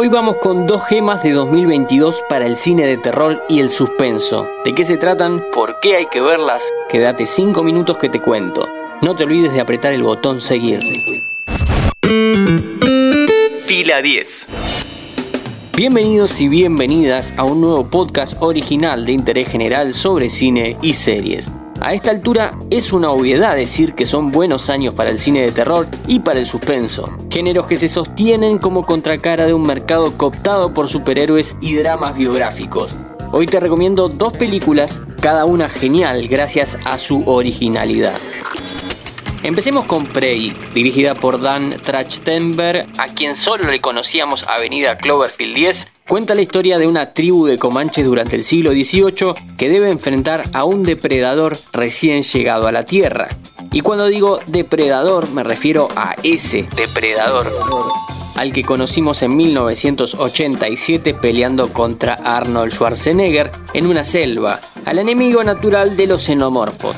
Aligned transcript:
Hoy 0.00 0.06
vamos 0.06 0.36
con 0.36 0.68
dos 0.68 0.84
gemas 0.84 1.24
de 1.24 1.32
2022 1.32 2.22
para 2.28 2.46
el 2.46 2.56
cine 2.56 2.86
de 2.86 2.98
terror 2.98 3.44
y 3.48 3.58
el 3.58 3.68
suspenso. 3.68 4.48
¿De 4.64 4.72
qué 4.72 4.84
se 4.84 4.96
tratan? 4.96 5.44
¿Por 5.52 5.80
qué 5.80 5.96
hay 5.96 6.06
que 6.06 6.20
verlas? 6.20 6.62
Quédate 6.88 7.26
5 7.26 7.64
minutos 7.64 7.98
que 7.98 8.08
te 8.08 8.20
cuento. 8.20 8.68
No 9.02 9.16
te 9.16 9.24
olvides 9.24 9.52
de 9.52 9.60
apretar 9.60 9.92
el 9.92 10.04
botón 10.04 10.40
seguir. 10.40 10.78
Fila 13.66 14.00
10. 14.00 14.46
Bienvenidos 15.76 16.40
y 16.40 16.46
bienvenidas 16.46 17.34
a 17.36 17.42
un 17.42 17.60
nuevo 17.60 17.90
podcast 17.90 18.36
original 18.38 19.04
de 19.04 19.10
interés 19.10 19.48
general 19.48 19.94
sobre 19.94 20.30
cine 20.30 20.76
y 20.80 20.92
series. 20.92 21.50
A 21.80 21.94
esta 21.94 22.10
altura 22.10 22.54
es 22.70 22.92
una 22.92 23.10
obviedad 23.10 23.54
decir 23.54 23.94
que 23.94 24.04
son 24.04 24.32
buenos 24.32 24.68
años 24.68 24.94
para 24.94 25.10
el 25.10 25.18
cine 25.18 25.42
de 25.42 25.52
terror 25.52 25.86
y 26.08 26.18
para 26.18 26.40
el 26.40 26.46
suspenso, 26.46 27.08
géneros 27.30 27.66
que 27.66 27.76
se 27.76 27.88
sostienen 27.88 28.58
como 28.58 28.84
contracara 28.84 29.46
de 29.46 29.54
un 29.54 29.62
mercado 29.62 30.18
cooptado 30.18 30.74
por 30.74 30.88
superhéroes 30.88 31.56
y 31.60 31.76
dramas 31.76 32.16
biográficos. 32.16 32.90
Hoy 33.30 33.46
te 33.46 33.60
recomiendo 33.60 34.08
dos 34.08 34.32
películas, 34.32 35.00
cada 35.20 35.44
una 35.44 35.68
genial 35.68 36.26
gracias 36.26 36.76
a 36.84 36.98
su 36.98 37.22
originalidad. 37.30 38.18
Empecemos 39.44 39.86
con 39.86 40.04
Prey, 40.04 40.52
dirigida 40.74 41.14
por 41.14 41.40
Dan 41.40 41.76
Trachtenberg, 41.76 42.86
a 42.98 43.06
quien 43.06 43.36
solo 43.36 43.70
le 43.70 43.80
conocíamos 43.80 44.44
Avenida 44.48 44.96
Cloverfield 44.96 45.54
10. 45.54 45.88
Cuenta 46.08 46.34
la 46.34 46.40
historia 46.40 46.78
de 46.78 46.86
una 46.86 47.12
tribu 47.12 47.44
de 47.44 47.58
comanches 47.58 48.06
durante 48.06 48.34
el 48.34 48.42
siglo 48.42 48.70
XVIII 48.70 49.34
que 49.58 49.68
debe 49.68 49.90
enfrentar 49.90 50.44
a 50.54 50.64
un 50.64 50.82
depredador 50.82 51.58
recién 51.74 52.22
llegado 52.22 52.66
a 52.66 52.72
la 52.72 52.86
Tierra. 52.86 53.28
Y 53.72 53.82
cuando 53.82 54.06
digo 54.06 54.38
depredador 54.46 55.30
me 55.30 55.42
refiero 55.42 55.88
a 55.96 56.16
ese 56.22 56.66
depredador 56.74 57.52
al 58.36 58.52
que 58.52 58.62
conocimos 58.62 59.20
en 59.22 59.36
1987 59.36 61.12
peleando 61.12 61.72
contra 61.74 62.14
Arnold 62.14 62.72
Schwarzenegger 62.72 63.50
en 63.74 63.86
una 63.86 64.04
selva, 64.04 64.60
al 64.86 65.00
enemigo 65.00 65.44
natural 65.44 65.96
de 65.96 66.06
los 66.06 66.22
xenomorfos. 66.22 66.96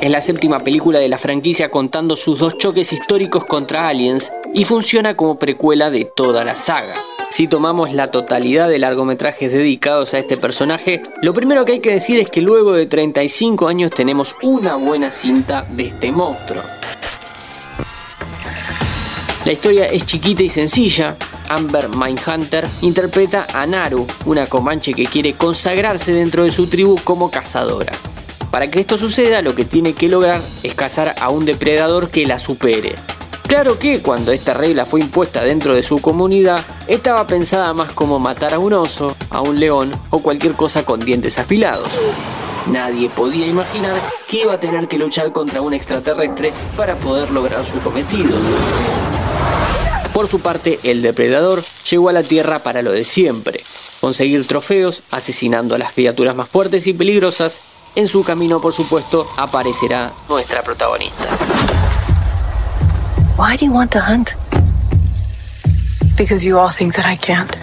Es 0.00 0.10
la 0.10 0.22
séptima 0.22 0.58
película 0.60 0.98
de 0.98 1.08
la 1.10 1.18
franquicia 1.18 1.70
contando 1.70 2.16
sus 2.16 2.38
dos 2.38 2.58
choques 2.58 2.92
históricos 2.92 3.44
contra 3.44 3.86
aliens 3.86 4.32
y 4.52 4.64
funciona 4.64 5.14
como 5.14 5.38
precuela 5.38 5.90
de 5.90 6.06
toda 6.06 6.44
la 6.44 6.56
saga. 6.56 6.94
Si 7.34 7.48
tomamos 7.48 7.92
la 7.92 8.12
totalidad 8.12 8.68
de 8.68 8.78
largometrajes 8.78 9.50
dedicados 9.50 10.14
a 10.14 10.20
este 10.20 10.36
personaje, 10.36 11.02
lo 11.20 11.34
primero 11.34 11.64
que 11.64 11.72
hay 11.72 11.80
que 11.80 11.92
decir 11.92 12.20
es 12.20 12.30
que 12.30 12.40
luego 12.40 12.74
de 12.74 12.86
35 12.86 13.66
años 13.66 13.90
tenemos 13.90 14.36
una 14.40 14.76
buena 14.76 15.10
cinta 15.10 15.66
de 15.68 15.82
este 15.88 16.12
monstruo. 16.12 16.62
La 19.44 19.50
historia 19.50 19.86
es 19.86 20.06
chiquita 20.06 20.44
y 20.44 20.48
sencilla. 20.48 21.16
Amber 21.48 21.88
Mindhunter 21.88 22.68
interpreta 22.82 23.48
a 23.52 23.66
Naru, 23.66 24.06
una 24.26 24.46
comanche 24.46 24.94
que 24.94 25.06
quiere 25.06 25.32
consagrarse 25.32 26.12
dentro 26.12 26.44
de 26.44 26.52
su 26.52 26.68
tribu 26.68 27.00
como 27.02 27.32
cazadora. 27.32 27.94
Para 28.52 28.70
que 28.70 28.78
esto 28.78 28.96
suceda, 28.96 29.42
lo 29.42 29.56
que 29.56 29.64
tiene 29.64 29.94
que 29.94 30.08
lograr 30.08 30.40
es 30.62 30.76
cazar 30.76 31.16
a 31.20 31.30
un 31.30 31.46
depredador 31.46 32.10
que 32.10 32.26
la 32.26 32.38
supere. 32.38 32.94
Claro 33.54 33.78
que 33.78 34.02
cuando 34.02 34.32
esta 34.32 34.52
regla 34.52 34.84
fue 34.84 34.98
impuesta 34.98 35.44
dentro 35.44 35.76
de 35.76 35.84
su 35.84 36.00
comunidad, 36.00 36.60
estaba 36.88 37.24
pensada 37.24 37.72
más 37.72 37.92
como 37.92 38.18
matar 38.18 38.52
a 38.52 38.58
un 38.58 38.72
oso, 38.72 39.16
a 39.30 39.42
un 39.42 39.60
león 39.60 39.92
o 40.10 40.18
cualquier 40.18 40.54
cosa 40.54 40.84
con 40.84 40.98
dientes 40.98 41.38
afilados. 41.38 41.88
Nadie 42.66 43.08
podía 43.10 43.46
imaginar 43.46 43.94
que 44.28 44.38
iba 44.38 44.54
a 44.54 44.58
tener 44.58 44.88
que 44.88 44.98
luchar 44.98 45.30
contra 45.30 45.60
un 45.60 45.72
extraterrestre 45.72 46.52
para 46.76 46.96
poder 46.96 47.30
lograr 47.30 47.64
su 47.64 47.78
cometido. 47.78 48.36
Por 50.12 50.26
su 50.26 50.40
parte, 50.40 50.80
el 50.82 51.00
depredador 51.00 51.62
llegó 51.88 52.08
a 52.08 52.12
la 52.12 52.24
Tierra 52.24 52.58
para 52.58 52.82
lo 52.82 52.90
de 52.90 53.04
siempre, 53.04 53.62
conseguir 54.00 54.44
trofeos, 54.48 55.04
asesinando 55.12 55.76
a 55.76 55.78
las 55.78 55.92
criaturas 55.92 56.34
más 56.34 56.48
fuertes 56.48 56.88
y 56.88 56.92
peligrosas 56.92 57.60
en 57.94 58.08
su 58.08 58.24
camino, 58.24 58.60
por 58.60 58.74
supuesto, 58.74 59.24
aparecerá 59.36 60.10
nuestra 60.28 60.64
protagonista. 60.64 61.28
Why 63.36 63.56
do 63.56 63.66
you 63.66 63.72
want 63.72 63.90
to 63.92 64.00
hunt? 64.00 64.36
Because 66.16 66.46
you 66.46 66.58
all 66.58 66.72
think 66.72 66.94
that 66.94 67.06
I 67.06 67.16
can't. 67.16 67.54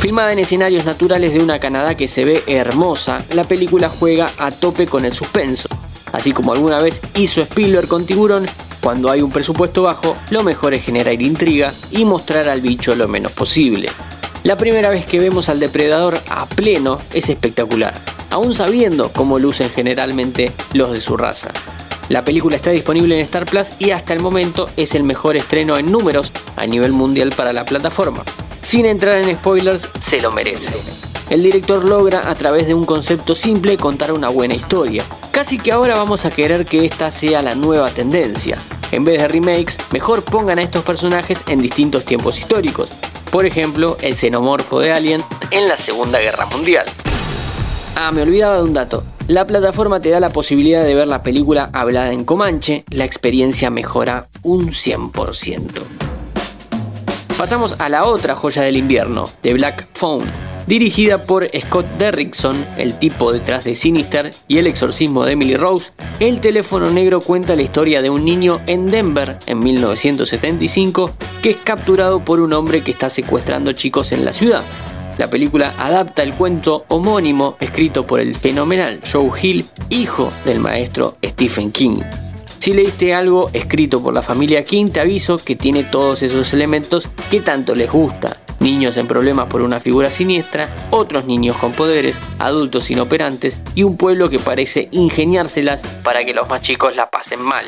Filmada 0.00 0.32
en 0.32 0.38
escenarios 0.38 0.84
naturales 0.84 1.32
de 1.32 1.40
una 1.40 1.58
Canadá 1.58 1.94
que 1.94 2.08
se 2.08 2.24
ve 2.24 2.42
hermosa, 2.46 3.24
la 3.34 3.44
película 3.44 3.88
juega 3.88 4.30
a 4.38 4.50
tope 4.50 4.86
con 4.86 5.04
el 5.04 5.12
suspenso. 5.12 5.68
Así 6.12 6.32
como 6.32 6.52
alguna 6.52 6.78
vez 6.78 7.00
hizo 7.14 7.42
Spielberg 7.42 7.88
con 7.88 8.06
Tiburón, 8.06 8.46
cuando 8.80 9.10
hay 9.10 9.20
un 9.20 9.30
presupuesto 9.30 9.82
bajo, 9.82 10.16
lo 10.30 10.42
mejor 10.42 10.74
es 10.74 10.84
generar 10.84 11.20
intriga 11.20 11.72
y 11.90 12.04
mostrar 12.04 12.48
al 12.48 12.60
bicho 12.62 12.94
lo 12.94 13.06
menos 13.06 13.32
posible. 13.32 13.90
La 14.42 14.56
primera 14.56 14.88
vez 14.88 15.04
que 15.04 15.20
vemos 15.20 15.48
al 15.48 15.60
depredador 15.60 16.18
a 16.30 16.46
pleno 16.46 16.98
es 17.12 17.28
espectacular 17.28 18.00
aún 18.30 18.54
sabiendo 18.54 19.12
cómo 19.12 19.38
lucen 19.38 19.68
generalmente 19.70 20.52
los 20.72 20.92
de 20.92 21.00
su 21.00 21.16
raza. 21.16 21.50
La 22.10 22.24
película 22.24 22.56
está 22.56 22.70
disponible 22.70 23.14
en 23.14 23.20
Star 23.20 23.46
Plus 23.46 23.70
y 23.78 23.92
hasta 23.92 24.12
el 24.12 24.18
momento 24.18 24.68
es 24.76 24.96
el 24.96 25.04
mejor 25.04 25.36
estreno 25.36 25.78
en 25.78 25.92
números 25.92 26.32
a 26.56 26.66
nivel 26.66 26.90
mundial 26.90 27.32
para 27.36 27.52
la 27.52 27.64
plataforma. 27.64 28.24
Sin 28.62 28.84
entrar 28.84 29.18
en 29.18 29.36
spoilers, 29.36 29.88
se 30.00 30.20
lo 30.20 30.32
merece. 30.32 30.72
El 31.30 31.44
director 31.44 31.84
logra 31.84 32.28
a 32.28 32.34
través 32.34 32.66
de 32.66 32.74
un 32.74 32.84
concepto 32.84 33.36
simple 33.36 33.76
contar 33.76 34.10
una 34.10 34.28
buena 34.28 34.54
historia. 34.54 35.04
Casi 35.30 35.56
que 35.56 35.70
ahora 35.70 35.94
vamos 35.94 36.24
a 36.24 36.32
querer 36.32 36.66
que 36.66 36.84
esta 36.84 37.12
sea 37.12 37.42
la 37.42 37.54
nueva 37.54 37.90
tendencia. 37.90 38.58
En 38.90 39.04
vez 39.04 39.18
de 39.18 39.28
remakes, 39.28 39.78
mejor 39.92 40.24
pongan 40.24 40.58
a 40.58 40.62
estos 40.62 40.82
personajes 40.82 41.44
en 41.46 41.62
distintos 41.62 42.04
tiempos 42.04 42.40
históricos. 42.40 42.90
Por 43.30 43.46
ejemplo, 43.46 43.96
el 44.00 44.16
xenomorfo 44.16 44.80
de 44.80 44.90
Alien 44.90 45.22
en 45.52 45.68
la 45.68 45.76
Segunda 45.76 46.18
Guerra 46.18 46.46
Mundial. 46.46 46.86
Ah, 47.96 48.12
me 48.12 48.22
olvidaba 48.22 48.56
de 48.56 48.62
un 48.62 48.72
dato. 48.72 49.04
La 49.26 49.44
plataforma 49.44 50.00
te 50.00 50.10
da 50.10 50.20
la 50.20 50.30
posibilidad 50.30 50.84
de 50.84 50.94
ver 50.94 51.08
la 51.08 51.22
película 51.22 51.70
hablada 51.72 52.12
en 52.12 52.24
Comanche, 52.24 52.84
la 52.90 53.04
experiencia 53.04 53.70
mejora 53.70 54.26
un 54.42 54.68
100%. 54.68 55.82
Pasamos 57.36 57.76
a 57.78 57.88
la 57.88 58.04
otra 58.04 58.34
joya 58.34 58.62
del 58.62 58.76
invierno, 58.76 59.28
The 59.40 59.54
Black 59.54 59.86
Phone, 59.94 60.26
dirigida 60.66 61.24
por 61.24 61.48
Scott 61.58 61.86
Derrickson, 61.98 62.54
el 62.76 62.98
tipo 62.98 63.32
detrás 63.32 63.64
de 63.64 63.74
Sinister 63.74 64.34
y 64.46 64.58
el 64.58 64.66
exorcismo 64.66 65.24
de 65.24 65.32
Emily 65.32 65.56
Rose. 65.56 65.92
El 66.20 66.40
teléfono 66.40 66.90
negro 66.90 67.20
cuenta 67.20 67.56
la 67.56 67.62
historia 67.62 68.02
de 68.02 68.10
un 68.10 68.24
niño 68.24 68.60
en 68.66 68.90
Denver 68.90 69.38
en 69.46 69.58
1975 69.58 71.12
que 71.42 71.50
es 71.50 71.56
capturado 71.56 72.24
por 72.24 72.40
un 72.40 72.52
hombre 72.52 72.82
que 72.82 72.90
está 72.90 73.10
secuestrando 73.10 73.72
chicos 73.72 74.12
en 74.12 74.24
la 74.24 74.32
ciudad. 74.32 74.62
La 75.18 75.28
película 75.28 75.74
adapta 75.78 76.22
el 76.22 76.34
cuento 76.34 76.84
homónimo 76.88 77.56
escrito 77.60 78.06
por 78.06 78.20
el 78.20 78.34
fenomenal 78.34 79.00
Joe 79.10 79.30
Hill, 79.40 79.66
hijo 79.88 80.32
del 80.44 80.60
maestro 80.60 81.16
Stephen 81.24 81.72
King. 81.72 82.00
Si 82.58 82.74
leíste 82.74 83.14
algo 83.14 83.48
escrito 83.54 84.02
por 84.02 84.12
la 84.12 84.20
familia 84.20 84.64
King, 84.64 84.88
te 84.88 85.00
aviso 85.00 85.38
que 85.38 85.56
tiene 85.56 85.82
todos 85.82 86.22
esos 86.22 86.52
elementos 86.52 87.08
que 87.30 87.40
tanto 87.40 87.74
les 87.74 87.90
gusta. 87.90 88.36
Niños 88.60 88.98
en 88.98 89.06
problemas 89.06 89.48
por 89.48 89.62
una 89.62 89.80
figura 89.80 90.10
siniestra, 90.10 90.68
otros 90.90 91.24
niños 91.24 91.56
con 91.56 91.72
poderes, 91.72 92.20
adultos 92.38 92.90
inoperantes 92.90 93.58
y 93.74 93.82
un 93.82 93.96
pueblo 93.96 94.28
que 94.28 94.38
parece 94.38 94.88
ingeniárselas 94.90 95.82
para 96.04 96.22
que 96.22 96.34
los 96.34 96.50
más 96.50 96.60
chicos 96.60 96.96
la 96.96 97.08
pasen 97.08 97.40
mal. 97.40 97.64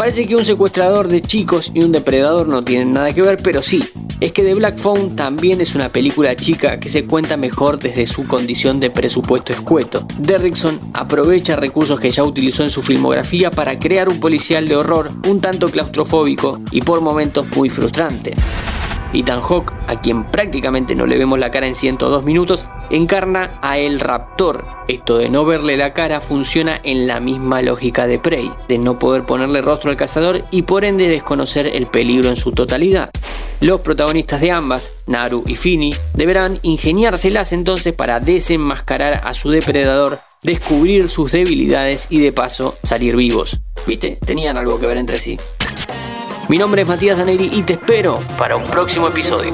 Parece 0.00 0.26
que 0.26 0.34
un 0.34 0.46
secuestrador 0.46 1.08
de 1.08 1.20
chicos 1.20 1.72
y 1.74 1.84
un 1.84 1.92
depredador 1.92 2.48
no 2.48 2.64
tienen 2.64 2.94
nada 2.94 3.12
que 3.12 3.20
ver, 3.20 3.38
pero 3.42 3.60
sí, 3.60 3.84
es 4.18 4.32
que 4.32 4.42
The 4.42 4.54
Black 4.54 4.78
Phone 4.78 5.14
también 5.14 5.60
es 5.60 5.74
una 5.74 5.90
película 5.90 6.34
chica 6.36 6.80
que 6.80 6.88
se 6.88 7.04
cuenta 7.04 7.36
mejor 7.36 7.78
desde 7.78 8.06
su 8.06 8.26
condición 8.26 8.80
de 8.80 8.88
presupuesto 8.88 9.52
escueto. 9.52 10.06
Derrickson 10.18 10.80
aprovecha 10.94 11.54
recursos 11.54 12.00
que 12.00 12.08
ya 12.08 12.24
utilizó 12.24 12.62
en 12.62 12.70
su 12.70 12.80
filmografía 12.80 13.50
para 13.50 13.78
crear 13.78 14.08
un 14.08 14.20
policial 14.20 14.66
de 14.66 14.76
horror 14.76 15.12
un 15.28 15.38
tanto 15.38 15.68
claustrofóbico 15.68 16.62
y 16.70 16.80
por 16.80 17.02
momentos 17.02 17.54
muy 17.54 17.68
frustrante. 17.68 18.34
Ethan 19.12 19.40
Hawke, 19.40 19.72
a 19.86 20.00
quien 20.00 20.24
prácticamente 20.24 20.94
no 20.94 21.06
le 21.06 21.18
vemos 21.18 21.38
la 21.38 21.50
cara 21.50 21.66
en 21.66 21.74
102 21.74 22.24
minutos, 22.24 22.66
encarna 22.90 23.58
a 23.62 23.78
el 23.78 24.00
raptor. 24.00 24.64
Esto 24.88 25.18
de 25.18 25.30
no 25.30 25.44
verle 25.44 25.76
la 25.76 25.92
cara 25.92 26.20
funciona 26.20 26.80
en 26.82 27.06
la 27.06 27.20
misma 27.20 27.62
lógica 27.62 28.06
de 28.06 28.18
Prey, 28.18 28.50
de 28.68 28.78
no 28.78 28.98
poder 28.98 29.24
ponerle 29.24 29.62
rostro 29.62 29.90
al 29.90 29.96
cazador 29.96 30.44
y 30.50 30.62
por 30.62 30.84
ende 30.84 31.08
desconocer 31.08 31.66
el 31.66 31.86
peligro 31.86 32.28
en 32.28 32.36
su 32.36 32.52
totalidad. 32.52 33.10
Los 33.60 33.82
protagonistas 33.82 34.40
de 34.40 34.52
ambas, 34.52 34.92
Naru 35.06 35.44
y 35.46 35.54
Fini, 35.54 35.94
deberán 36.14 36.58
ingeniárselas 36.62 37.52
entonces 37.52 37.92
para 37.92 38.18
desenmascarar 38.18 39.20
a 39.22 39.34
su 39.34 39.50
depredador, 39.50 40.20
descubrir 40.42 41.10
sus 41.10 41.32
debilidades 41.32 42.06
y 42.08 42.20
de 42.20 42.32
paso 42.32 42.78
salir 42.82 43.16
vivos. 43.16 43.60
¿Viste? 43.86 44.18
Tenían 44.24 44.56
algo 44.56 44.80
que 44.80 44.86
ver 44.86 44.96
entre 44.96 45.18
sí. 45.18 45.38
Mi 46.50 46.58
nombre 46.58 46.82
es 46.82 46.88
Matías 46.88 47.16
Daneri 47.16 47.48
y 47.52 47.62
te 47.62 47.74
espero 47.74 48.18
para 48.36 48.56
un 48.56 48.64
próximo 48.64 49.06
episodio. 49.06 49.52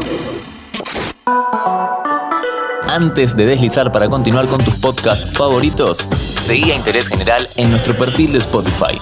Antes 2.89 3.37
de 3.37 3.45
deslizar 3.45 3.93
para 3.93 4.09
continuar 4.09 4.49
con 4.49 4.65
tus 4.65 4.77
podcasts 4.77 5.29
favoritos, 5.37 6.09
seguí 6.41 6.71
a 6.71 6.75
Interés 6.75 7.09
General 7.09 7.47
en 7.57 7.69
nuestro 7.69 7.95
perfil 7.99 8.33
de 8.33 8.39
Spotify. 8.39 8.99